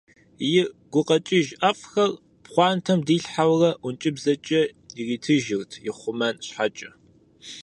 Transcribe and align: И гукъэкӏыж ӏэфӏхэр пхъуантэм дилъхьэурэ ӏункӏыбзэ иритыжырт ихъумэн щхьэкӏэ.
И 0.59 0.61
гукъэкӏыж 0.91 1.47
ӏэфӏхэр 1.59 2.11
пхъуантэм 2.43 2.99
дилъхьэурэ 3.07 3.71
ӏункӏыбзэ 3.81 4.33
иритыжырт 4.99 5.71
ихъумэн 5.89 6.35
щхьэкӏэ. 6.45 6.89